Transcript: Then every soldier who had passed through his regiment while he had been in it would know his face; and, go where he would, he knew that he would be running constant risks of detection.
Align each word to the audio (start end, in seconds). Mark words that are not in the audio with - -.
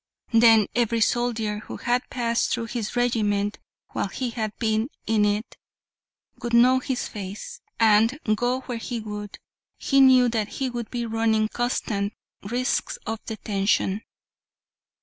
Then 0.33 0.65
every 0.73 0.99
soldier 0.99 1.59
who 1.59 1.77
had 1.77 2.09
passed 2.09 2.49
through 2.49 2.65
his 2.73 2.95
regiment 2.95 3.59
while 3.91 4.07
he 4.07 4.31
had 4.31 4.51
been 4.57 4.89
in 5.05 5.25
it 5.25 5.57
would 6.41 6.55
know 6.55 6.79
his 6.79 7.07
face; 7.07 7.61
and, 7.79 8.19
go 8.33 8.61
where 8.61 8.79
he 8.79 8.99
would, 8.99 9.37
he 9.77 10.01
knew 10.01 10.27
that 10.29 10.53
he 10.53 10.71
would 10.71 10.89
be 10.89 11.05
running 11.05 11.49
constant 11.49 12.13
risks 12.41 12.97
of 13.05 13.23
detection. 13.25 14.01